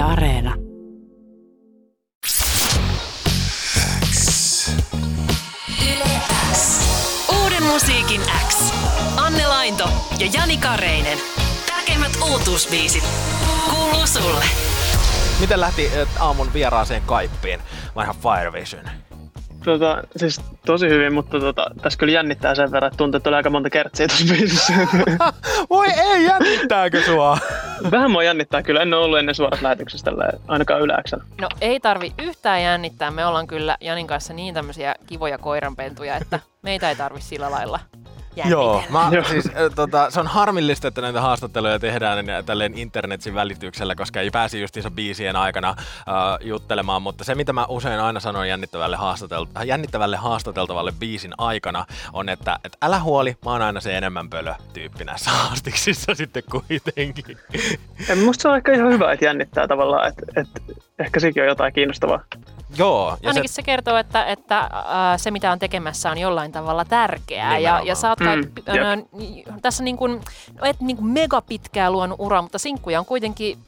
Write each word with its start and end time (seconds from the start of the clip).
Yle 0.00 0.08
Areena. 0.08 0.54
Uuden 7.42 7.62
musiikin 7.62 8.20
X. 8.48 8.72
Anne 9.16 9.46
Lainto 9.46 9.88
ja 10.18 10.26
Jani 10.32 10.56
Kareinen. 10.56 11.18
Tärkeimmät 11.66 12.12
uutuusbiisit. 12.30 13.04
Kuuluu 13.70 14.06
sulle. 14.06 14.44
Miten 15.40 15.60
lähti 15.60 15.86
äh, 15.86 16.22
aamun 16.22 16.52
vieraaseen 16.52 17.02
kaippiin? 17.06 17.60
Vanha 17.96 18.14
Fire 18.14 18.52
Vision. 18.52 18.84
Tota, 19.64 20.02
siis 20.16 20.40
tosi 20.66 20.88
hyvin, 20.88 21.12
mutta 21.12 21.40
tota, 21.40 21.70
tässä 21.82 21.98
kyllä 21.98 22.12
jännittää 22.12 22.54
sen 22.54 22.72
verran, 22.72 22.88
että 22.88 22.98
tuntuu, 22.98 23.16
että 23.16 23.30
oli 23.30 23.36
aika 23.36 23.50
monta 23.50 23.70
kertsiä 23.70 24.08
tuossa 24.08 24.34
biisissä. 24.34 24.72
Voi 25.70 25.86
ei, 25.88 26.24
jännittääkö 26.24 27.02
sua? 27.04 27.38
Vähän 27.90 28.10
mua 28.10 28.22
jännittää 28.22 28.62
kyllä, 28.62 28.82
en 28.82 28.94
ole 28.94 29.04
ollut 29.04 29.18
ennen 29.18 29.34
suorassa 29.34 29.64
lähetyksessä 29.64 30.04
tällä, 30.04 30.32
ainakaan 30.48 30.80
yläksellä. 30.80 31.24
No 31.40 31.48
ei 31.60 31.80
tarvi 31.80 32.12
yhtään 32.18 32.62
jännittää. 32.62 33.10
Me 33.10 33.26
ollaan 33.26 33.46
kyllä 33.46 33.76
Janin 33.80 34.06
kanssa 34.06 34.32
niin 34.34 34.54
tämmöisiä 34.54 34.94
kivoja 35.06 35.38
koiranpentuja, 35.38 36.16
että 36.16 36.40
meitä 36.62 36.88
ei 36.88 36.96
tarvi 36.96 37.20
sillä 37.20 37.50
lailla. 37.50 37.80
Joo, 38.36 38.82
mä, 38.90 39.08
Joo. 39.12 39.24
siis, 39.24 39.46
äh, 39.46 39.52
tota, 39.74 40.10
se 40.10 40.20
on 40.20 40.26
harmillista, 40.26 40.88
että 40.88 41.00
näitä 41.00 41.20
haastatteluja 41.20 41.78
tehdään 41.78 42.26
niin, 42.26 42.44
tälleen 42.44 42.78
internetin 42.78 43.34
välityksellä, 43.34 43.94
koska 43.94 44.20
ei 44.20 44.30
pääsi 44.30 44.60
justiinsa 44.60 44.90
biisien 44.90 45.36
aikana 45.36 45.68
äh, 45.68 45.76
juttelemaan, 46.40 47.02
mutta 47.02 47.24
se 47.24 47.34
mitä 47.34 47.52
mä 47.52 47.66
usein 47.68 48.00
aina 48.00 48.20
sanon 48.20 48.48
jännittävälle, 48.48 48.96
haastatelta- 48.96 49.64
jännittävälle 49.64 50.16
haastateltavalle 50.16 50.92
biisin 50.98 51.32
aikana 51.38 51.86
on, 52.12 52.28
että 52.28 52.58
et 52.64 52.76
älä 52.82 53.00
huoli, 53.00 53.36
mä 53.44 53.50
oon 53.50 53.62
aina 53.62 53.80
se 53.80 53.96
enemmän 53.96 54.30
pölö 54.30 54.54
tyyppi 54.72 55.04
näissä 55.04 55.30
haastiksissa 55.30 56.14
sitten 56.20 56.42
kuitenkin. 56.50 57.38
Ja 58.08 58.16
musta 58.16 58.42
se 58.42 58.48
on 58.48 58.56
ehkä 58.56 58.72
ihan 58.72 58.92
hyvä, 58.92 59.12
että 59.12 59.24
jännittää 59.24 59.68
tavallaan, 59.68 60.08
että, 60.08 60.22
että 60.36 60.60
ehkä 60.98 61.20
sekin 61.20 61.42
on 61.42 61.48
jotain 61.48 61.72
kiinnostavaa. 61.72 62.24
Joo, 62.78 63.16
ja 63.22 63.28
Ainakin 63.28 63.50
se, 63.50 63.62
kertoo, 63.62 63.96
että, 63.96 64.24
että 64.24 64.58
äh, 64.58 64.68
se 65.16 65.30
mitä 65.30 65.52
on 65.52 65.58
tekemässä 65.58 66.10
on 66.10 66.18
jollain 66.18 66.52
tavalla 66.52 66.84
tärkeää. 66.84 67.58
Ja, 67.58 67.80
ja 67.84 67.94
sä 67.94 68.08
oot 68.08 68.18
kai, 68.18 68.36
Mm, 68.36 68.52
äh, 68.68 69.58
tässä 69.62 69.84
niin 69.84 69.96
kuin, 69.96 70.20
no 70.60 70.66
et 70.66 70.80
niin 70.80 70.96
kuin 70.96 71.06
mega 71.06 71.42
pitkää 71.42 71.90
luonut 71.90 72.20
uraa, 72.20 72.42
mutta 72.42 72.58
sinkkuja 72.58 72.98
on 72.98 73.06
kuitenkin 73.06 73.58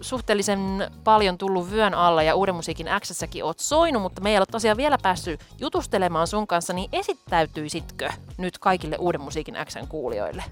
suhteellisen 0.00 0.90
paljon 1.04 1.38
tullut 1.38 1.70
vyön 1.70 1.94
alla 1.94 2.22
ja 2.22 2.34
Uuden 2.34 2.54
musiikin 2.54 2.86
X-säkin 3.00 3.44
oot 3.44 3.58
soinut, 3.58 4.02
mutta 4.02 4.20
me 4.20 4.30
ei 4.30 4.38
ole 4.38 4.46
tosiaan 4.50 4.76
vielä 4.76 4.98
päässyt 5.02 5.40
jutustelemaan 5.60 6.26
sun 6.26 6.46
kanssa, 6.46 6.72
niin 6.72 6.88
esittäytyisitkö 6.92 8.08
nyt 8.38 8.58
kaikille 8.58 8.96
Uuden 8.98 9.20
musiikin 9.20 9.56
Xn 9.64 9.86
kuulijoille? 9.88 10.44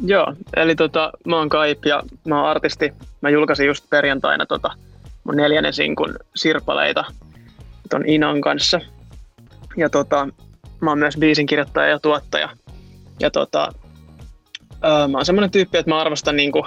Joo, 0.00 0.34
eli 0.56 0.76
tota, 0.76 1.12
mä 1.26 1.36
oon 1.36 1.48
Kaip 1.48 1.84
ja 1.84 2.02
mä 2.24 2.40
oon 2.40 2.50
artisti. 2.50 2.92
Mä 3.20 3.30
julkaisin 3.30 3.66
just 3.66 3.84
perjantaina 3.90 4.46
tota, 4.46 4.70
mun 5.24 5.36
neljännen 5.36 5.72
sinkun 5.72 6.14
sirpaleita 6.36 7.04
ton 7.90 8.08
Inon 8.08 8.40
kanssa. 8.40 8.80
Ja 9.76 9.90
tota, 9.90 10.28
mä 10.80 10.90
oon 10.90 10.98
myös 10.98 11.16
biisin 11.16 11.46
kirjoittaja 11.46 11.88
ja 11.88 11.98
tuottaja. 11.98 12.48
Ja 13.20 13.30
tota, 13.30 13.72
öö, 14.84 15.08
mä 15.08 15.18
oon 15.18 15.24
semmonen 15.24 15.50
tyyppi, 15.50 15.78
että 15.78 15.90
mä 15.90 16.00
arvostan 16.00 16.36
niinku 16.36 16.66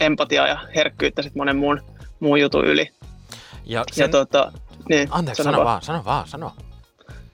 empatiaa 0.00 0.48
ja 0.48 0.58
herkkyyttä 0.74 1.22
sit 1.22 1.34
monen 1.34 1.56
muun, 1.56 1.80
muun 2.20 2.40
jutun 2.40 2.64
yli. 2.64 2.90
ja 3.64 3.80
Ja 3.80 3.84
sen, 3.92 4.10
tota, 4.10 4.52
niin, 4.88 5.08
anteeksi, 5.10 5.42
sano 5.42 5.54
sano 5.54 5.64
vaan. 5.64 5.72
vaan, 5.74 5.82
sano 5.82 6.02
vaan, 6.04 6.28
sano. 6.28 6.52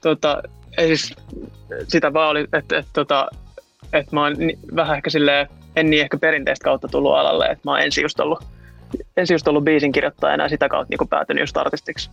tota, 0.01 0.41
ei 0.77 0.87
siis 0.97 1.15
sitä 1.87 2.13
vaan 2.13 2.29
oli, 2.29 2.41
että, 2.53 2.77
että, 2.77 2.91
tota, 2.93 3.27
että 3.93 4.15
mä 4.15 4.21
oon 4.21 4.33
ni- 4.37 4.59
vähän 4.75 4.95
ehkä 4.97 5.09
silleen, 5.09 5.47
en 5.75 5.89
niin 5.89 6.01
ehkä 6.01 6.17
perinteistä 6.17 6.63
kautta 6.63 6.87
tullut 6.87 7.13
alalle, 7.15 7.45
että 7.45 7.61
mä 7.65 7.71
oon 7.71 7.81
ensin 7.81 8.01
just 8.01 8.19
ollut, 8.19 8.43
ensin 9.17 9.33
just 9.33 9.47
ollut 9.47 9.63
biisin 9.63 9.91
kirjoittajana 9.91 10.43
ja 10.43 10.49
sitä 10.49 10.69
kautta 10.69 10.95
niin 10.97 11.09
päätynyt 11.09 11.41
just 11.41 11.57
artistiksi. 11.57 12.09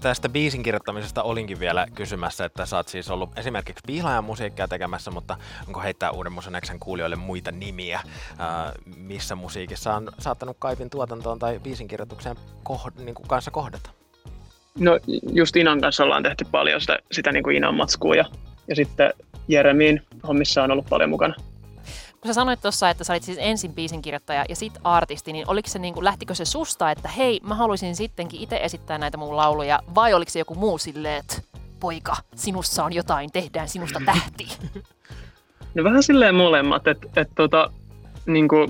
Tästä 0.00 0.28
biisin 0.28 0.62
kirjoittamisesta 0.62 1.22
olinkin 1.22 1.60
vielä 1.60 1.86
kysymässä, 1.94 2.44
että 2.44 2.66
sä 2.66 2.76
oot 2.76 2.88
siis 2.88 3.10
ollut 3.10 3.38
esimerkiksi 3.38 3.82
piilaajan 3.86 4.24
musiikkia 4.24 4.68
tekemässä, 4.68 5.10
mutta 5.10 5.36
onko 5.66 5.80
heittää 5.80 6.10
Uuden 6.10 6.32
Musaneksen 6.32 6.78
kuulijoille 6.78 7.16
muita 7.16 7.52
nimiä, 7.52 8.00
ää, 8.38 8.72
missä 8.96 9.34
musiikissa 9.34 9.94
on 9.94 10.12
saattanut 10.18 10.56
Kaipin 10.58 10.90
tuotantoon 10.90 11.38
tai 11.38 11.58
biisin 11.58 11.88
kirjoitukseen 11.88 12.36
kohd- 12.68 13.02
niin 13.02 13.14
kuin 13.14 13.28
kanssa 13.28 13.50
kohdata? 13.50 13.90
No 14.78 14.98
just 15.32 15.56
Inan 15.56 15.80
kanssa 15.80 16.04
ollaan 16.04 16.22
tehty 16.22 16.44
paljon 16.50 16.80
sitä, 16.80 16.98
sitä 17.12 17.32
niin 17.32 17.42
kuin 17.42 17.56
Inan 17.56 17.74
matskua 17.74 18.14
ja, 18.14 18.24
ja 18.68 18.76
sitten 18.76 19.12
Jeremiin 19.48 20.02
hommissa 20.28 20.62
on 20.62 20.70
ollut 20.70 20.86
paljon 20.88 21.10
mukana. 21.10 21.34
Kun 22.22 22.28
sä 22.28 22.34
sanoit 22.34 22.60
tuossa, 22.60 22.90
että 22.90 23.04
sä 23.04 23.12
olit 23.12 23.22
siis 23.22 23.38
ensin 23.40 23.74
biisinkirjoittaja 23.74 24.44
ja 24.48 24.56
sit 24.56 24.72
artisti, 24.84 25.32
niin 25.32 25.48
oliko 25.48 25.68
se 25.68 25.78
niin 25.78 25.94
kuin, 25.94 26.04
lähtikö 26.04 26.34
se 26.34 26.44
susta, 26.44 26.90
että 26.90 27.08
hei, 27.08 27.40
mä 27.42 27.54
haluaisin 27.54 27.96
sittenkin 27.96 28.40
itse 28.40 28.56
esittää 28.62 28.98
näitä 28.98 29.16
mun 29.16 29.36
lauluja, 29.36 29.80
vai 29.94 30.14
oliko 30.14 30.30
se 30.30 30.38
joku 30.38 30.54
muu 30.54 30.78
silleen, 30.78 31.18
että 31.18 31.42
poika, 31.80 32.16
sinussa 32.34 32.84
on 32.84 32.92
jotain, 32.92 33.32
tehdään 33.32 33.68
sinusta 33.68 34.00
tähti? 34.06 34.48
No 35.74 35.84
vähän 35.84 36.02
silleen 36.02 36.34
molemmat, 36.34 36.86
että 36.86 37.08
et, 37.16 37.28
tota, 37.34 37.70
niinku, 38.26 38.66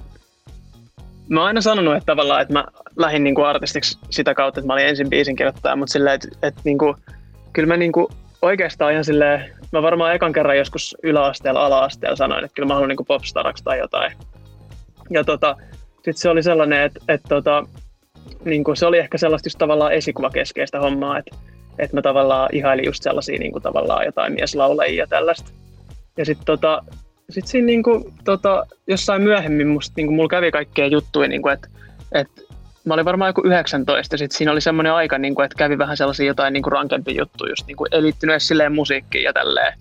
mä 1.29 1.41
oon 1.41 1.47
aina 1.47 1.61
sanonut, 1.61 1.97
että 1.97 2.07
tavallaan, 2.07 2.43
että 2.43 2.55
mä 2.55 2.65
lähdin 2.97 3.25
niinku 3.25 3.43
artistiksi 3.43 3.99
sitä 4.11 4.35
kautta, 4.35 4.61
että 4.61 4.67
mä 4.67 4.73
olin 4.73 4.87
ensin 4.87 5.11
biisin 5.11 5.37
kirjoittaja, 5.37 5.77
mutta 5.77 5.93
silleen, 5.93 6.15
että 6.15 6.29
et, 6.43 6.55
niinku, 6.65 6.97
kyllä 7.53 7.69
mä 7.69 7.77
niinku, 7.77 8.11
oikeastaan 8.43 8.93
ihan 8.93 9.05
silleen, 9.05 9.57
mä 9.73 9.83
varmaan 9.83 10.15
ekan 10.15 10.33
kerran 10.33 10.59
joskus 10.59 10.97
yläasteella, 11.03 11.67
ala-asteella 11.67 12.17
sanoin, 12.17 12.45
että 12.45 12.55
kyllä 12.55 12.67
mä 12.67 12.75
haluan 12.75 12.89
niinku 12.89 13.05
popstaraksi 13.05 13.65
tai 13.65 13.79
jotain. 13.79 14.13
Ja 15.11 15.25
tota, 15.25 15.57
sitten 15.95 16.15
se 16.15 16.29
oli 16.29 16.43
sellainen, 16.43 16.83
että, 16.83 17.01
että 17.09 17.29
tota, 17.29 17.67
niinku, 18.45 18.75
se 18.75 18.87
oli 18.87 18.99
ehkä 18.99 19.19
sellaista 19.19 19.47
just 19.47 19.59
tavallaan 19.59 19.93
esikuvakeskeistä 19.93 20.81
hommaa, 20.81 21.19
että, 21.19 21.37
että 21.79 21.97
mä 21.97 22.03
tavallaan 22.03 22.49
ihailin 22.53 22.85
just 22.85 23.03
sellaisia 23.03 23.39
niinku, 23.39 23.61
tavallaan 23.61 24.05
jotain 24.05 24.33
mieslaulajia 24.33 25.03
ja 25.03 25.07
tällaista. 25.07 25.51
Ja 26.17 26.25
sitten 26.25 26.47
tota, 26.47 26.85
sit 27.31 27.47
siinä 27.47 27.67
niinku, 27.67 28.13
tota, 28.25 28.67
jossain 28.87 29.23
myöhemmin 29.23 29.69
musta, 29.69 29.93
niinku, 29.97 30.15
mulla 30.15 30.29
kävi 30.29 30.51
kaikkea 30.51 30.87
juttuja, 30.87 31.29
niinku, 31.29 31.49
että 31.49 31.69
et, 32.13 32.29
mä 32.85 32.95
olin 32.95 33.05
varmaan 33.05 33.29
joku 33.29 33.43
19 33.45 34.15
ja 34.15 34.19
sitten 34.19 34.39
siinä 34.39 34.53
oli 34.53 34.61
semmoinen 34.61 34.93
aika, 34.93 35.19
niinku, 35.19 35.43
että 35.43 35.59
kävi 35.59 35.79
vähän 35.79 35.97
sellaisia 35.97 36.27
jotain 36.27 36.53
niinku, 36.53 36.71
rankempia 36.71 37.19
juttuja, 37.19 37.53
just 37.53 37.67
niinku, 37.67 37.87
ei 37.93 38.03
liittynyt 38.03 38.33
edes 38.33 38.49
silleen 38.49 38.73
musiikkiin 38.73 39.25
ja 39.25 39.33
tälleen. 39.33 39.79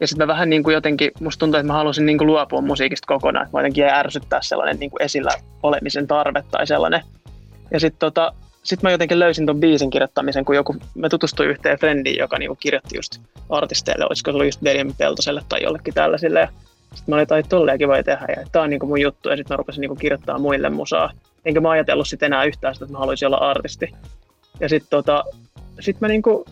Ja 0.00 0.06
sitten 0.06 0.26
mä 0.26 0.32
vähän 0.32 0.50
niinku, 0.50 0.70
jotenkin, 0.70 1.10
musta 1.20 1.40
tuntuu, 1.40 1.58
että 1.58 1.66
mä 1.66 1.72
halusin 1.72 2.06
niinku, 2.06 2.26
luopua 2.26 2.60
musiikista 2.60 3.06
kokonaan, 3.06 3.44
että 3.44 3.56
mä 3.56 3.60
jotenkin 3.60 3.82
jäi 3.82 3.98
ärsyttää 3.98 4.42
sellainen 4.42 4.78
niinku, 4.78 4.96
esillä 5.00 5.30
olemisen 5.62 6.06
tarve 6.06 6.44
tai 6.50 6.66
sellainen. 6.66 7.00
Ja 7.70 7.80
sitten 7.80 7.98
tota, 7.98 8.32
sit 8.62 8.82
mä 8.82 8.90
jotenkin 8.90 9.18
löysin 9.18 9.46
ton 9.46 9.60
biisin 9.60 9.90
kirjoittamisen, 9.90 10.44
kun 10.44 10.56
joku, 10.56 10.76
mä 10.94 11.08
tutustuin 11.08 11.50
yhteen 11.50 11.78
frendiin, 11.78 12.18
joka 12.18 12.38
niinku 12.38 12.56
kirjoitti 12.60 12.96
just 12.96 13.20
artisteille, 13.50 14.06
olisiko 14.06 14.30
se 14.30 14.34
ollut 14.34 14.46
just 14.46 14.60
Benjamin 14.60 14.94
Peltoselle 14.98 15.42
tai 15.48 15.62
jollekin 15.62 15.94
tällaisille. 15.94 16.40
Ja 16.40 16.48
sitten 16.94 17.12
mä 17.12 17.16
olin, 17.16 17.22
että 17.22 17.42
tolleenkin 17.48 17.88
voi 17.88 18.04
tehdä, 18.04 18.26
ja 18.28 18.46
tää 18.52 18.62
on 18.62 18.70
niinku 18.70 18.86
mun 18.86 19.00
juttu, 19.00 19.28
ja 19.28 19.36
sitten 19.36 19.54
mä 19.54 19.56
rupesin 19.56 19.80
niinku 19.80 19.96
kirjoittaa 19.96 20.38
muille 20.38 20.70
musaa. 20.70 21.12
Enkä 21.44 21.60
mä 21.60 21.70
ajatellut 21.70 22.08
sit 22.08 22.22
enää 22.22 22.44
yhtään 22.44 22.74
sitä, 22.74 22.84
että 22.84 22.92
mä 22.92 22.98
haluaisin 22.98 23.26
olla 23.26 23.36
artisti. 23.36 23.92
Ja 24.60 24.68
sitten 24.68 24.90
tota, 24.90 25.24
sit 25.80 26.00
mä 26.00 26.08
niinku, 26.08 26.44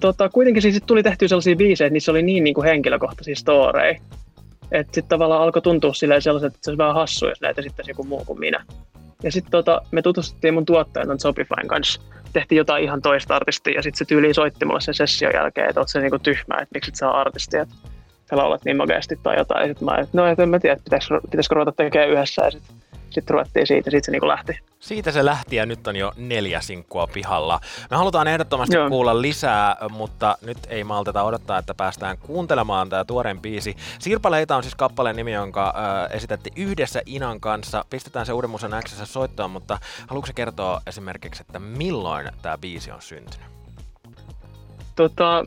tota, 0.00 0.28
kuitenkin 0.28 0.62
siis 0.62 0.82
tuli 0.86 1.02
tehtyä 1.02 1.28
sellaisia 1.28 1.56
biisejä, 1.56 1.86
että 1.86 1.92
niissä 1.92 2.12
oli 2.12 2.22
niin 2.22 2.44
niinku 2.44 2.62
henkilökohtaisia 2.62 3.36
storeja. 3.36 4.00
Että 4.72 4.94
sitten 4.94 5.08
tavallaan 5.08 5.42
alkoi 5.42 5.62
tuntua 5.62 5.94
silleen 5.94 6.22
sellaiset, 6.22 6.46
että 6.46 6.58
se 6.62 6.70
olisi 6.70 6.78
vähän 6.78 6.94
hassu, 6.94 7.28
jos 7.28 7.40
näitä 7.40 7.60
esittäisi 7.60 7.90
joku 7.90 8.04
muu 8.04 8.24
kuin 8.24 8.40
minä. 8.40 8.64
Ja 9.22 9.32
sitten 9.32 9.50
tota, 9.50 9.82
me 9.90 10.02
tutustuttiin 10.02 10.54
mun 10.54 10.64
tuottajan 10.64 11.20
Shopifyn 11.20 11.68
kanssa. 11.68 12.00
Tehtiin 12.32 12.56
jotain 12.56 12.84
ihan 12.84 13.02
toista 13.02 13.36
artistia 13.36 13.74
ja 13.74 13.82
sitten 13.82 13.98
se 13.98 14.04
tyyli 14.04 14.34
soitti 14.34 14.64
mulle 14.64 14.80
sen 14.80 14.94
session 14.94 15.32
jälkeen, 15.34 15.68
että 15.68 15.80
oot 15.80 15.88
se 15.88 16.00
niinku 16.00 16.18
tyhmä, 16.18 16.54
että 16.54 16.74
miksi 16.74 16.90
et 16.90 16.94
saa 16.94 17.20
artistia, 17.20 17.62
että 17.62 17.74
sä 18.30 18.36
laulat 18.36 18.64
niin 18.64 18.76
makeasti 18.76 19.18
tai 19.22 19.36
jotain. 19.38 19.60
Ja 19.60 19.68
sitten 19.68 19.84
mä 19.84 19.96
että 19.96 20.18
no 20.18 20.26
et 20.26 20.38
en 20.38 20.48
mä 20.48 20.58
tiedä, 20.58 20.76
pitäisikö, 20.84 21.20
pitäisikö 21.30 21.54
ruveta 21.54 21.72
tekemään 21.72 22.10
yhdessä 22.10 22.44
ja 22.44 22.50
sitten 22.50 22.76
sit 23.10 23.30
ruvettiin 23.30 23.66
siitä 23.66 23.90
sitten 23.90 24.04
se 24.04 24.10
niinku 24.10 24.28
lähti. 24.28 24.58
Siitä 24.80 25.12
se 25.12 25.24
lähti 25.24 25.56
ja 25.56 25.66
nyt 25.66 25.86
on 25.86 25.96
jo 25.96 26.12
neljä 26.16 26.60
sinkkua 26.60 27.06
pihalla. 27.06 27.60
Me 27.90 27.96
halutaan 27.96 28.28
ehdottomasti 28.28 28.76
Joo. 28.76 28.88
Kuulla 28.88 29.22
lisää, 29.22 29.76
mutta 29.90 30.38
nyt 30.42 30.58
ei 30.68 30.84
malteta 30.84 31.22
odottaa, 31.22 31.58
että 31.58 31.74
päästään 31.74 32.18
kuuntelemaan 32.18 32.88
tämä 32.88 33.04
tuoreen 33.04 33.40
biisi. 33.40 33.76
Sirpaleita 33.98 34.56
on 34.56 34.62
siis 34.62 34.74
kappaleen 34.74 35.16
nimi, 35.16 35.32
jonka 35.32 35.74
äh, 35.76 36.16
esitettiin 36.16 36.52
yhdessä 36.56 37.02
Inan 37.06 37.40
kanssa. 37.40 37.84
Pistetään 37.90 38.26
se 38.26 38.32
Uuden 38.32 38.50
Musan 38.50 38.82
Xssä 38.84 39.06
soittoon, 39.06 39.50
mutta 39.50 39.78
haluatko 40.06 40.32
kertoa 40.34 40.80
esimerkiksi, 40.86 41.42
että 41.42 41.58
milloin 41.58 42.30
tämä 42.42 42.58
biisi 42.58 42.90
on 42.90 43.02
syntynyt? 43.02 43.48
Tota, 44.96 45.44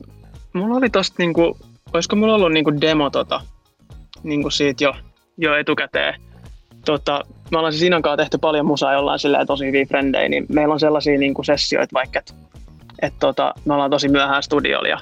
mulla 0.54 0.78
oli 0.78 0.90
tosta 0.90 1.16
niinku, 1.18 1.58
olisiko 1.94 2.16
mulla 2.16 2.36
ollut 2.36 2.52
niinku 2.52 2.82
demo 2.82 3.10
tota, 3.10 3.42
niinku 4.24 4.50
siitä 4.50 4.84
jo, 4.84 4.94
jo 5.38 5.56
etukäteen. 5.56 6.22
Tota, 6.86 7.24
me 7.52 7.58
ollaan 7.58 7.74
siis 7.74 7.84
Inan 7.84 8.02
tehty 8.18 8.38
paljon 8.38 8.66
musaa, 8.66 8.94
jolla 8.94 9.12
on 9.40 9.48
tosi 9.48 9.66
hyviä 9.66 9.86
frendejä, 9.86 10.30
niin 10.30 10.46
meillä 10.50 10.74
on 10.74 10.80
sellaisia 10.80 11.18
niinku 11.18 11.44
sessioita 11.44 11.94
vaikka, 11.94 12.20
että 12.20 12.34
et 13.02 13.14
tota, 13.20 13.54
me 13.66 13.74
ollaan 13.74 13.92
tosi 13.92 14.08
myöhään 14.08 14.44
studiolla 14.44 14.88
ja, 14.88 15.00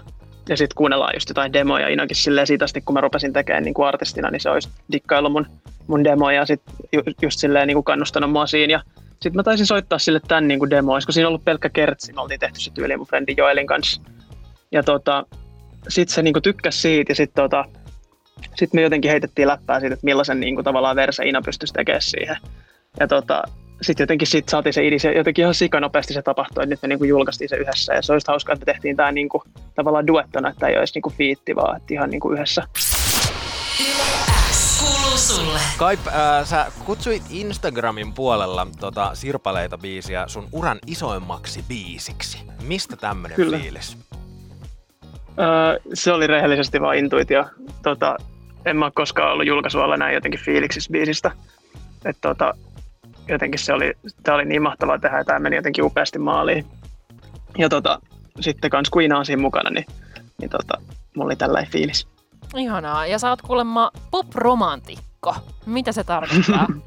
ja 0.50 0.58
sitten 0.58 0.76
kuunnellaan 0.76 1.14
just 1.16 1.30
jotain 1.30 1.54
demoja. 1.54 1.88
Inakin 1.88 2.16
silleen 2.16 2.48
siitä 2.48 2.66
asti, 2.66 2.82
kun 2.82 2.94
mä 2.94 3.02
rupesin 3.02 3.34
tekemään 3.34 3.64
niinku 3.64 3.84
artistina, 3.84 4.32
niin 4.32 4.42
se 4.42 4.50
olisi 4.50 4.70
dikkaillut 4.92 5.32
mun, 5.32 5.46
mun 5.88 6.04
demoja 6.04 6.36
ja 6.36 6.46
sitten 6.46 6.76
ju, 6.94 7.02
just 7.22 7.40
silleen 7.40 7.68
niinku 7.68 7.84
kannustanut 7.84 8.32
mua 8.32 8.46
siinä. 8.46 8.72
Ja 8.72 8.82
sitten 9.12 9.36
mä 9.36 9.44
taisin 9.44 9.66
soittaa 9.66 10.00
sille 10.00 10.20
tämän 10.28 10.48
niin 10.48 10.60
kuin 10.60 10.70
demo, 10.70 10.94
olisiko 10.94 11.12
siinä 11.12 11.28
ollut 11.28 11.46
pelkkä 11.46 11.70
kertsi, 11.70 12.14
me 12.14 12.22
oltiin 12.22 12.40
tehty 12.40 12.60
se 12.60 12.72
tyyli 12.74 12.98
mun 12.98 13.08
friendi 13.08 13.34
Joelin 13.38 13.68
kanssa. 13.68 14.02
Ja 14.72 14.84
tota, 14.84 15.26
sitten 15.88 16.16
se 16.16 16.22
niin 16.22 16.34
kuin 16.34 16.44
tykkäsi 16.44 16.82
siitä 16.82 17.12
ja 17.12 17.16
sitten 17.16 17.44
tota, 17.44 17.66
sit 18.56 18.74
me 18.74 18.82
jotenkin 18.82 19.12
heitettiin 19.12 19.48
läppää 19.48 19.80
siitä, 19.80 19.94
että 19.94 20.06
millaisen 20.06 20.40
niin 20.40 20.56
kuin, 20.56 20.66
tavallaan 20.66 20.96
verse 20.96 21.26
Ina 21.26 21.42
pystyisi 21.42 21.74
tekemään 21.74 22.02
siihen. 22.02 22.38
Ja 23.00 23.08
tota, 23.08 23.44
sitten 23.82 24.04
jotenkin 24.04 24.28
sit 24.28 24.50
saatiin 24.50 24.74
se 24.74 24.88
idis 24.88 25.04
ja 25.04 25.18
jotenkin 25.18 25.44
ihan 25.44 25.56
sikanopeasti 25.56 26.14
se 26.14 26.22
tapahtui, 26.22 26.64
että 26.64 26.74
nyt 26.74 26.82
me 26.82 26.88
niinku 26.88 27.04
julkaistiin 27.04 27.50
se 27.50 27.56
yhdessä. 27.56 27.94
Ja 27.94 28.02
se 28.02 28.14
olisi 28.14 28.28
hauskaa, 28.28 28.54
että 28.54 28.66
me 28.66 28.74
tehtiin 28.74 28.96
tämä 28.96 29.12
niinku, 29.12 29.44
tavallaan 29.76 30.08
duettona, 30.08 30.50
että 30.50 30.68
ei 30.68 30.78
olisi 30.78 30.94
niinku 30.96 31.14
fiitti, 31.18 31.56
vaan 31.56 31.78
että 31.78 31.94
ihan 31.94 32.10
niinku 32.10 32.32
yhdessä. 32.32 32.64
Kaip, 35.78 36.08
äh, 36.08 36.48
sä 36.48 36.66
kutsuit 36.86 37.24
Instagramin 37.30 38.14
puolella 38.14 38.68
tota, 38.80 39.12
Sirpaleita 39.14 39.78
biisiä 39.78 40.24
sun 40.28 40.48
uran 40.52 40.80
isoimmaksi 40.88 41.64
biisiksi. 41.68 42.38
Mistä 42.64 42.96
tämmönen 42.96 43.36
Kyllä. 43.36 43.58
fiilis? 43.58 43.98
Öö, 45.40 45.80
se 45.94 46.12
oli 46.12 46.28
rehellisesti 46.28 46.82
vaan 46.82 46.98
intuitio. 46.98 47.46
Tota, 47.84 48.18
en 48.66 48.78
mä 48.78 48.86
ole 48.86 48.92
koskaan 48.96 49.34
ollut 49.34 49.48
julkaisualla 49.48 49.98
näin 49.98 50.14
jotenkin 50.14 50.40
fiiliksissä 50.40 50.92
biisistä. 50.92 51.32
Et 52.06 52.18
tota, 52.22 52.54
jotenkin 53.28 53.60
se 53.60 53.74
oli, 53.74 53.94
tää 54.24 54.36
oli 54.36 54.46
niin 54.46 54.62
mahtavaa 54.62 55.00
tehdä 55.00 55.18
ja 55.18 55.26
tämä 55.26 55.40
meni 55.40 55.56
jotenkin 55.56 55.84
upeasti 55.84 56.20
maaliin. 56.20 56.66
Ja 57.58 57.70
tota, 57.70 58.00
sitten 58.40 58.70
kans 58.70 58.90
Queen 58.98 59.14
on 59.14 59.26
siinä 59.26 59.42
mukana, 59.42 59.70
niin, 59.70 59.86
niin 60.38 60.50
tota, 60.50 60.82
mulla 61.16 61.28
oli 61.28 61.36
tällainen 61.36 61.72
fiilis. 61.72 62.08
Ihanaa. 62.56 63.06
Ja 63.06 63.20
sä 63.20 63.30
oot 63.30 63.42
kuulemma 63.42 63.92
pop-romantikko. 64.12 65.36
Mitä 65.66 65.92
se 65.92 66.04
tarkoittaa? 66.04 66.68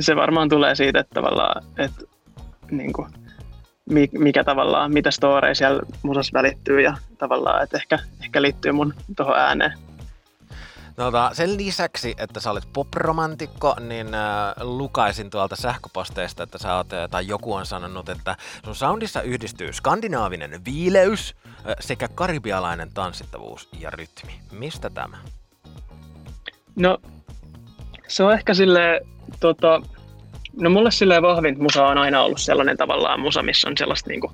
Se 0.00 0.16
varmaan 0.16 0.48
tulee 0.48 0.74
siitä, 0.74 1.00
että 1.00 1.14
tavallaan, 1.14 1.64
että 1.78 2.04
niin 2.70 2.92
kuin, 2.92 3.08
mikä 4.12 4.44
tavallaan, 4.44 4.92
mitä 4.92 5.10
storeja 5.10 5.54
siellä 5.54 5.82
musassa 6.02 6.38
välittyy 6.38 6.80
ja 6.80 6.94
tavallaan, 7.18 7.62
että 7.62 7.76
ehkä, 7.76 7.98
ehkä 8.22 8.42
liittyy 8.42 8.72
mun 8.72 8.94
tuohon 9.16 9.38
ääneen. 9.38 9.72
Tota, 10.96 11.30
sen 11.32 11.56
lisäksi, 11.56 12.14
että 12.18 12.40
sä 12.40 12.50
olet 12.50 12.68
popromantikko, 12.72 13.76
niin 13.80 14.14
äh, 14.14 14.54
lukaisin 14.60 15.30
tuolta 15.30 15.56
sähköposteista, 15.56 16.42
että 16.42 16.58
sä 16.58 16.74
oot, 16.74 16.92
äh, 16.92 17.08
tai 17.10 17.26
joku 17.26 17.54
on 17.54 17.66
sanonut, 17.66 18.08
että 18.08 18.36
sun 18.64 18.74
soundissa 18.74 19.22
yhdistyy 19.22 19.72
skandinaavinen 19.72 20.64
viileys 20.64 21.34
äh, 21.46 21.74
sekä 21.80 22.08
karibialainen 22.08 22.90
tanssittavuus 22.94 23.68
ja 23.78 23.90
rytmi. 23.90 24.40
Mistä 24.52 24.90
tämä? 24.90 25.18
No, 26.76 26.98
se 28.08 28.24
on 28.24 28.32
ehkä 28.32 28.54
sille 28.54 29.00
tota, 29.40 29.82
no 30.56 30.70
mulle 30.70 30.90
silleen 30.90 31.22
vahvin 31.22 31.62
musa 31.62 31.86
on 31.86 31.98
aina 31.98 32.22
ollut 32.22 32.40
sellainen 32.40 32.76
tavallaan 32.76 33.20
musa, 33.20 33.42
missä 33.42 33.68
on 33.68 33.76
sellaista 33.78 34.10
niinku, 34.10 34.32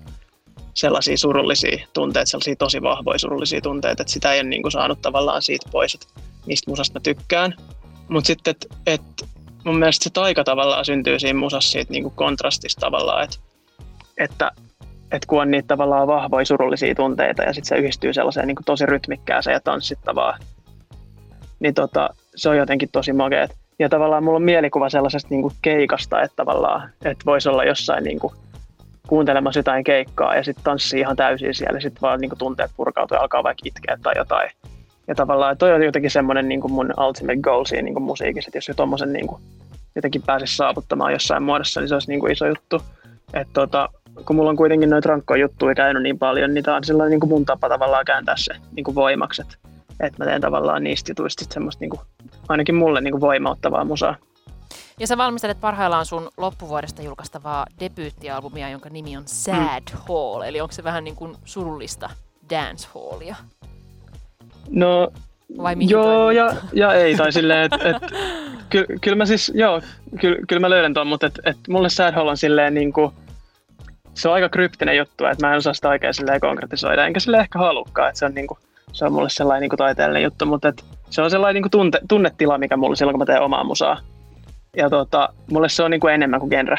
sellaisia 0.74 1.16
surullisia 1.16 1.86
tunteita, 1.92 2.30
sellaisia 2.30 2.56
tosi 2.56 2.82
vahvoja 2.82 3.18
surullisia 3.18 3.60
tunteita, 3.60 4.02
että 4.02 4.12
sitä 4.12 4.32
ei 4.32 4.40
ole 4.40 4.48
niinku 4.48 4.70
saanut 4.70 5.02
tavallaan 5.02 5.42
siitä 5.42 5.68
pois, 5.72 5.94
että 5.94 6.06
mistä 6.46 6.70
musasta 6.70 6.98
mä 6.98 7.02
tykkään. 7.02 7.54
Mutta 8.08 8.26
sitten, 8.26 8.50
että 8.50 8.66
et, 8.86 9.02
mun 9.64 9.78
mielestä 9.78 10.04
se 10.04 10.10
taika 10.10 10.44
tavallaan 10.44 10.84
syntyy 10.84 11.18
siinä 11.18 11.38
musassa 11.38 11.70
siitä 11.70 11.92
niinku 11.92 12.10
kontrastista 12.10 12.80
tavallaan, 12.80 13.24
että, 13.24 13.36
että 14.18 14.50
et 15.12 15.26
kun 15.26 15.42
on 15.42 15.50
niitä 15.50 15.66
tavallaan 15.66 16.06
vahvoja 16.06 16.46
surullisia 16.46 16.94
tunteita 16.94 17.42
ja 17.42 17.52
sitten 17.52 17.68
se 17.68 17.76
yhdistyy 17.76 18.12
sellaiseen 18.12 18.46
niinku 18.46 18.62
tosi 18.66 18.86
rytmikkääseen 18.86 19.54
ja 19.54 19.60
tanssittavaan, 19.60 20.40
niin 21.60 21.74
tota, 21.74 22.10
se 22.36 22.48
on 22.48 22.56
jotenkin 22.56 22.88
tosi 22.92 23.12
makeet. 23.12 23.56
Ja 23.78 23.88
tavallaan 23.88 24.25
mulla 24.25 24.37
on 24.37 24.43
mielikuva 24.43 24.88
sellaisesta 24.88 25.28
niinku 25.31 25.52
keikasta, 25.62 26.23
että 26.23 26.37
tavallaan, 26.37 26.90
että 27.05 27.25
voisi 27.26 27.49
olla 27.49 27.64
jossain 27.64 28.05
niinku 28.05 28.32
kuuntelemassa 29.06 29.58
jotain 29.58 29.84
keikkaa 29.84 30.37
ja 30.37 30.44
sitten 30.44 30.64
tanssii 30.64 31.00
ihan 31.00 31.17
täysin 31.17 31.55
siellä 31.55 31.81
sitten 31.81 32.00
vaan 32.00 32.20
niinku 32.20 32.37
tunteet 32.37 32.70
purkautuu 32.76 33.17
ja 33.17 33.20
alkaa 33.20 33.43
vaikka 33.43 33.62
itkeä 33.64 33.99
tai 34.02 34.14
jotain. 34.17 34.50
Ja 35.08 35.14
tavallaan 35.14 35.58
toi 35.58 35.73
on 35.73 35.82
jotenkin 35.82 36.11
semmoinen 36.11 36.49
niinku 36.49 36.69
mun 36.69 36.94
ultimate 37.06 37.40
goal 37.40 37.64
siinä 37.64 37.82
niinku 37.82 38.00
musiikissa, 38.00 38.49
että 38.49 38.58
jos 38.58 38.69
jo 38.69 38.75
tommosen 38.75 39.12
niinku 39.12 39.40
jotenkin 39.96 40.23
pääsisi 40.23 40.56
saavuttamaan 40.56 41.12
jossain 41.12 41.43
muodossa, 41.43 41.81
niin 41.81 41.88
se 41.88 41.94
olisi 41.94 42.08
niinku 42.08 42.26
iso 42.26 42.46
juttu. 42.46 42.82
Et 43.34 43.49
tota, 43.52 43.88
kun 44.26 44.37
mulla 44.37 44.50
on 44.50 44.56
kuitenkin 44.56 44.90
noita 44.90 45.08
rankkoja 45.08 45.40
juttuja 45.40 45.75
käynyt 45.75 46.02
niin 46.02 46.19
paljon, 46.19 46.55
niin 46.55 46.64
tämä 46.64 46.76
on 46.76 46.84
sellainen 46.84 47.11
niin 47.11 47.20
kuin 47.20 47.31
mun 47.31 47.44
tapa 47.44 47.69
tavallaan 47.69 48.05
kääntää 48.05 48.34
se 48.38 48.55
niin 48.73 48.84
kuin 48.84 48.94
voimaksi. 48.94 49.43
Että 49.43 49.56
et 50.00 50.19
mä 50.19 50.25
teen 50.25 50.40
tavallaan 50.40 50.84
niistä 50.84 51.10
jutuista 51.10 51.44
sit 51.44 51.52
semmoista 51.52 51.81
niin 51.81 51.90
kuin, 51.90 52.00
ainakin 52.48 52.75
mulle 52.75 53.00
niin 53.00 53.12
kuin 53.12 53.20
voimauttavaa 53.20 53.84
musaa. 53.84 54.16
Ja 55.00 55.06
sä 55.06 55.16
valmistelet 55.16 55.60
parhaillaan 55.60 56.06
sun 56.06 56.31
loppuvuodesta 56.37 57.02
julkaistavaa 57.02 57.66
debyyttialbumia, 57.81 58.70
jonka 58.70 58.88
nimi 58.88 59.16
on 59.16 59.22
Sad 59.26 59.82
Hall. 60.08 60.43
Eli 60.43 60.60
onko 60.60 60.72
se 60.72 60.84
vähän 60.84 61.04
niin 61.04 61.16
kuin 61.16 61.37
surullista 61.44 62.10
dancehallia? 62.50 63.37
No 64.70 65.12
Vai 65.58 65.76
joo 65.81 66.31
ja, 66.31 66.52
ja 66.72 66.94
ei, 66.94 67.16
tai 67.16 67.32
silleen, 67.32 67.64
että 67.64 67.90
et, 67.90 67.96
ky, 68.70 68.87
kyllä 69.00 69.16
mä 69.16 69.26
siis, 69.26 69.52
joo, 69.54 69.82
kyllä, 70.20 70.38
kyllä 70.49 70.60
mä 70.60 70.70
löydän 70.70 70.94
ton, 70.94 71.06
mutta 71.06 71.26
et, 71.26 71.40
et 71.44 71.56
mulle 71.69 71.88
Sad 71.88 72.14
Hall 72.14 72.28
on 72.28 72.37
silleen 72.37 72.75
niin 72.75 72.92
kuin, 72.92 73.12
se 74.14 74.28
on 74.28 74.34
aika 74.34 74.49
kryptinen 74.49 74.96
juttu, 74.96 75.25
että 75.25 75.46
mä 75.46 75.52
en 75.52 75.58
osaa 75.58 75.75
sitä 75.75 75.88
oikein 75.88 76.14
silleen 76.14 76.40
konkretisoida, 76.40 77.06
enkä 77.06 77.20
sille 77.20 77.38
ehkä 77.38 77.58
halukkaan, 77.58 78.08
että 78.08 78.19
se 78.19 78.25
on 78.25 78.34
niin 78.34 78.46
kuin, 78.46 78.58
se 78.93 79.05
on 79.05 79.12
mulle 79.12 79.31
sellainen 79.31 79.61
niin 79.61 79.71
kuin 79.71 79.79
taiteellinen 79.79 80.23
juttu, 80.23 80.47
mutta 80.47 80.69
et, 80.69 80.85
se 81.11 81.23
on 81.23 81.31
sellainen 81.31 81.55
niin 81.55 81.62
kuin 81.62 81.71
tunte, 81.71 82.00
tunnetila, 82.09 82.59
mikä 82.59 82.77
mulla 82.77 82.97
silloin, 82.97 83.12
kun 83.12 83.21
mä 83.21 83.27
teen 83.27 83.43
omaa 83.43 83.65
musaa. 83.65 84.00
Ja 84.77 84.91
tota, 84.91 85.29
mulle 85.50 85.69
se 85.69 85.83
on 85.83 85.91
niin 85.91 86.00
kuin 86.00 86.15
enemmän 86.15 86.41
kuin 86.41 86.50
genre. 86.50 86.79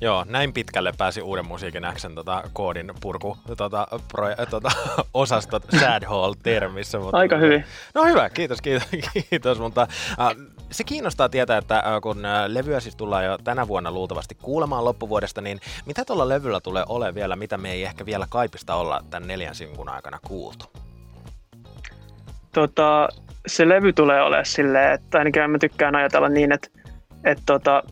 Joo, 0.00 0.24
näin 0.28 0.52
pitkälle 0.52 0.92
pääsi 0.98 1.22
uuden 1.22 1.46
musiikin 1.46 1.82
Xn 1.94 2.14
tota, 2.14 2.42
koodin 2.52 2.92
purku 3.00 3.36
tota, 3.56 3.86
pro, 4.12 4.26
tota, 4.50 4.70
osastot 5.14 5.62
Sad 5.80 6.04
Hall-termissä. 6.04 6.98
Mutta, 6.98 7.16
Aika 7.16 7.36
hyvin. 7.36 7.64
No 7.94 8.04
hyvä, 8.04 8.30
kiitos, 8.30 8.62
kiitos, 8.62 8.88
kiitos. 9.30 9.58
Mutta 9.58 9.82
äh, 10.20 10.36
se 10.70 10.84
kiinnostaa 10.84 11.28
tietää, 11.28 11.58
että 11.58 11.78
äh, 11.78 12.00
kun 12.02 12.24
äh, 12.24 12.44
levyä 12.46 12.80
siis 12.80 12.96
tullaan 12.96 13.24
jo 13.24 13.38
tänä 13.44 13.68
vuonna 13.68 13.90
luultavasti 13.90 14.36
kuulemaan 14.42 14.84
loppuvuodesta, 14.84 15.40
niin 15.40 15.60
mitä 15.86 16.04
tuolla 16.04 16.28
levyllä 16.28 16.60
tulee 16.60 16.84
olemaan 16.88 17.14
vielä, 17.14 17.36
mitä 17.36 17.58
me 17.58 17.72
ei 17.72 17.84
ehkä 17.84 18.06
vielä 18.06 18.26
kaipista 18.30 18.74
olla 18.74 19.04
tämän 19.10 19.28
neljän 19.28 19.54
sinkun 19.54 19.88
aikana 19.88 20.18
kuultu? 20.26 20.64
Tota, 22.54 23.08
se 23.46 23.68
levy 23.68 23.92
tulee 23.92 24.22
olemaan 24.22 24.46
silleen, 24.46 24.92
että 24.92 25.18
ainakin 25.18 25.50
mä 25.50 25.58
tykkään 25.58 25.96
ajatella 25.96 26.28
niin, 26.28 26.52
että, 26.52 26.68
että, 27.24 27.42
tota, 27.46 27.82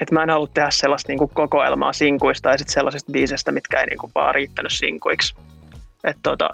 että 0.00 0.14
mä 0.14 0.22
en 0.22 0.30
halua 0.30 0.48
tehdä 0.54 0.70
sellaista 0.70 1.12
niin 1.12 1.18
kuin 1.18 1.30
kokoelmaa 1.34 1.92
sinkuista 1.92 2.50
ja 2.50 2.58
sitten 2.58 2.72
sellaisista 2.72 3.12
biiseistä, 3.12 3.52
mitkä 3.52 3.80
ei 3.80 3.86
niin 3.86 3.98
kuin 3.98 4.12
vaan 4.14 4.34
riittänyt 4.34 4.72
sinkuiksi. 4.72 5.34
Että 6.04 6.20
tota, 6.22 6.50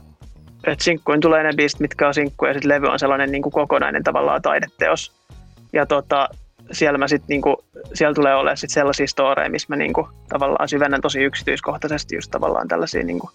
et 0.65 0.81
sinkkuin 0.81 1.21
tulee 1.21 1.43
ne 1.43 1.53
biisit, 1.57 1.81
mitkä 1.81 2.09
on 2.09 2.15
sinkkuja 2.15 2.51
ja 2.51 2.55
sitten 2.55 2.69
levy 2.69 2.87
on 2.87 2.99
sellainen 2.99 3.33
niin 3.33 3.43
kuin 3.43 3.53
kokonainen 3.53 4.05
tavallaan 4.05 4.43
taideteos. 4.43 5.13
Ja 5.73 5.87
tota, 5.87 6.29
siellä, 6.73 6.99
mä 6.99 7.09
sit, 7.09 7.23
niinku, 7.29 7.65
siellä 7.95 8.15
tulee 8.15 8.35
olemaan 8.35 8.57
sit 8.57 8.71
sellaisia 8.71 9.07
storeja, 9.07 9.51
missä 9.51 9.67
mä 9.69 9.77
niinku, 9.77 10.09
tavallaan 10.29 10.69
syvennän 10.69 11.01
tosi 11.01 11.21
yksityiskohtaisesti 11.23 12.17
just 12.17 12.31
tavallaan 12.31 12.69
tällaisia 12.69 13.05
niinku, 13.05 13.31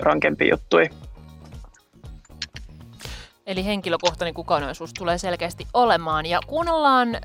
rankempia 0.00 0.50
juttuja. 0.50 0.88
Eli 3.46 3.64
henkilökohtainen 3.64 4.34
kokonaisuus 4.34 4.94
tulee 4.94 5.18
selkeästi 5.18 5.66
olemaan. 5.74 6.26
Ja 6.26 6.40
kuunnellaan, 6.46 7.14
äh, 7.14 7.20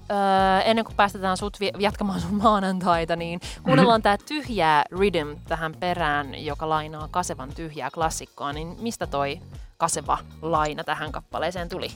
ennen 0.66 0.86
kuin 0.86 0.96
päästetään 0.96 1.38
sut 1.38 1.60
vi- 1.60 1.72
jatkamaan 1.80 2.20
sun 2.22 2.34
maanantaita, 2.44 3.16
niin 3.16 3.40
kuunnellaan 3.64 4.02
tää 4.02 4.18
tyhjää 4.28 4.84
rhythm 4.92 5.30
tähän 5.48 5.74
perään, 5.80 6.46
joka 6.46 6.70
lainaa 6.70 7.08
Kasevan 7.12 7.50
tyhjää 7.56 7.90
klassikkoa. 7.94 8.54
Niin 8.54 8.76
mistä 8.80 9.08
toi 9.08 9.40
Kaseva 9.78 10.18
laina 10.42 10.84
tähän 10.84 11.12
kappaleeseen 11.12 11.70
tuli? 11.70 11.88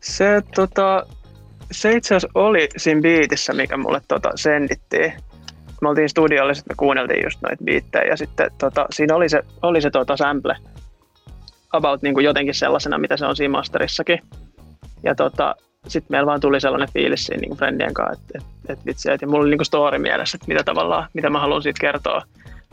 Se, 0.00 0.42
tota, 0.54 1.06
se 1.72 1.92
itse 1.92 2.14
asiassa 2.14 2.38
oli 2.40 2.68
siinä 2.76 3.00
biitissä, 3.00 3.52
mikä 3.52 3.76
mulle 3.76 4.00
tota, 4.08 4.30
sendittiin. 4.34 5.12
Me 5.82 5.88
oltiin 5.88 6.08
studiolla, 6.08 6.54
sitten 6.54 6.74
me 6.74 6.78
kuunneltiin 6.78 7.24
just 7.24 7.40
noita 7.42 7.64
biittejä 7.64 8.04
ja 8.04 8.16
sitten 8.16 8.50
tota, 8.58 8.86
siinä 8.90 9.14
oli 9.14 9.28
se, 9.28 9.42
oli 9.62 9.80
se 9.80 9.90
tota, 9.90 10.16
sample 10.16 10.56
about 11.72 12.02
niin 12.02 12.14
kuin 12.14 12.24
jotenkin 12.24 12.54
sellaisena, 12.54 12.98
mitä 12.98 13.16
se 13.16 13.26
on 13.26 13.36
siinä 13.36 13.52
masterissakin. 13.52 14.18
Ja 15.02 15.14
tota, 15.14 15.54
sitten 15.88 16.14
meillä 16.14 16.26
vaan 16.26 16.40
tuli 16.40 16.60
sellainen 16.60 16.92
fiilis 16.92 17.26
siinä 17.26 17.40
niin 17.40 17.56
friendien 17.56 17.94
kanssa, 17.94 18.20
että 18.20 18.38
et, 18.38 18.78
et 18.78 18.86
vitsi, 18.86 19.10
et, 19.10 19.20
ja 19.20 19.26
mulla 19.26 19.40
oli 19.40 19.50
niin 19.50 19.58
kuin 19.58 19.66
story 19.66 19.98
mielessä, 19.98 20.36
että 20.36 20.48
mitä 20.48 20.64
tavallaan, 20.64 21.08
mitä 21.14 21.30
mä 21.30 21.40
haluan 21.40 21.62
siitä 21.62 21.80
kertoa, 21.80 22.22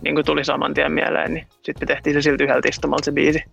niin 0.02 0.16
kuin 0.16 0.26
tuli 0.26 0.46
saman 0.46 0.74
tien 0.74 0.92
mieleen, 0.92 1.34
niin 1.34 1.48
sitten 1.64 1.88
me 1.88 1.94
tehtiin 1.94 2.14
se 2.14 2.22
silti 2.22 2.44
yhdeltä 2.44 2.70
istumalta 2.70 3.06
se 3.06 3.12
biisi. 3.12 3.44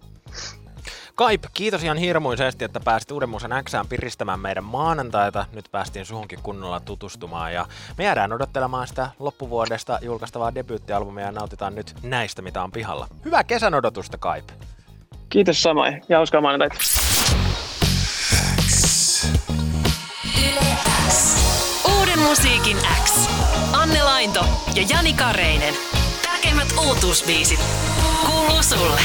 Kaip, 1.15 1.45
kiitos 1.55 1.85
ihan 1.85 1.97
hirmuisesti, 1.97 2.65
että 2.65 2.81
pääsit 2.81 3.11
Uuden 3.11 3.29
Musan 3.29 3.65
Xään 3.65 3.87
piristämään 3.89 4.41
meidän 4.41 4.65
maanantaita. 4.65 5.47
Nyt 5.53 5.65
päästiin 5.73 6.07
suhunkin 6.07 6.39
kunnolla 6.43 6.81
tutustumaan 6.81 7.55
ja 7.55 7.67
me 7.99 8.05
jäädään 8.05 8.33
odottelemaan 8.33 8.89
sitä 8.89 9.11
loppuvuodesta 9.19 9.99
julkaistavaa 10.03 10.55
debyyttialbumia 10.55 11.25
ja 11.25 11.33
nautitaan 11.33 11.75
nyt 11.75 11.95
näistä, 12.03 12.43
mitä 12.43 12.63
on 12.63 12.73
pihalla. 12.73 13.09
Hyvää 13.25 13.45
kesän 13.45 13.75
odotusta, 13.75 14.19
Kaip! 14.19 14.45
Kiitos 15.31 15.63
samoin 15.63 16.03
ja 16.09 16.17
hauskaa 16.17 16.41
maanantaita. 16.41 16.77
Uuden 21.99 22.19
musiikin 22.19 22.77
X. 23.05 23.29
Anne 23.73 24.03
Lainto 24.03 24.45
ja 24.75 24.83
Jani 24.89 25.13
Kareinen. 25.13 25.75
Tärkeimmät 26.23 26.69
uutuusbiisit 26.87 27.61
kuuluu 28.27 28.63
sulle. 28.63 29.01